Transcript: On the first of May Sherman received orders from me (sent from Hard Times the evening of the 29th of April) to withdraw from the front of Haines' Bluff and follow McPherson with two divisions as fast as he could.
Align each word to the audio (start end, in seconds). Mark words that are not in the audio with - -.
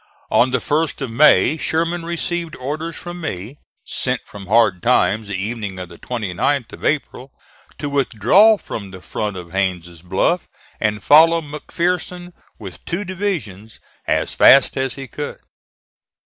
On 0.31 0.49
the 0.49 0.59
first 0.59 0.99
of 1.03 1.11
May 1.11 1.57
Sherman 1.57 2.03
received 2.05 2.55
orders 2.55 2.95
from 2.95 3.21
me 3.21 3.57
(sent 3.85 4.19
from 4.25 4.47
Hard 4.47 4.81
Times 4.81 5.27
the 5.27 5.35
evening 5.35 5.77
of 5.77 5.89
the 5.89 5.99
29th 5.99 6.73
of 6.73 6.83
April) 6.83 7.31
to 7.77 7.87
withdraw 7.87 8.57
from 8.57 8.89
the 8.89 8.99
front 9.03 9.37
of 9.37 9.51
Haines' 9.51 10.01
Bluff 10.01 10.49
and 10.79 11.03
follow 11.03 11.39
McPherson 11.39 12.33
with 12.57 12.83
two 12.85 13.05
divisions 13.05 13.79
as 14.07 14.33
fast 14.33 14.75
as 14.75 14.95
he 14.95 15.07
could. 15.07 15.37